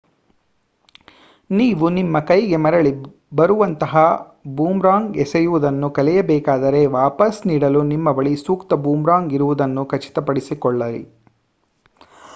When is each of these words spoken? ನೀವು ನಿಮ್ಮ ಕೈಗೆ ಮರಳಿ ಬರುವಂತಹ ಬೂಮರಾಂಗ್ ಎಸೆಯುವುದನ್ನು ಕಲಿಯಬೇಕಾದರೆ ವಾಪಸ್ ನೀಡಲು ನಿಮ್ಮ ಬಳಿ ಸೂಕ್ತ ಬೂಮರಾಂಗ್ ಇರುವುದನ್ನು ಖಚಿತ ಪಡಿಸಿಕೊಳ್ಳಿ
ನೀವು 1.49 1.85
ನಿಮ್ಮ 1.89 2.19
ಕೈಗೆ 2.29 2.57
ಮರಳಿ 2.57 2.91
ಬರುವಂತಹ 3.33 3.93
ಬೂಮರಾಂಗ್ 4.55 5.17
ಎಸೆಯುವುದನ್ನು 5.17 5.89
ಕಲಿಯಬೇಕಾದರೆ 5.91 6.81
ವಾಪಸ್ 6.97 7.39
ನೀಡಲು 7.47 7.83
ನಿಮ್ಮ 7.93 8.13
ಬಳಿ 8.13 8.35
ಸೂಕ್ತ 8.43 8.81
ಬೂಮರಾಂಗ್ 8.85 9.33
ಇರುವುದನ್ನು 9.33 9.83
ಖಚಿತ 9.85 10.19
ಪಡಿಸಿಕೊಳ್ಳಿ 10.27 11.01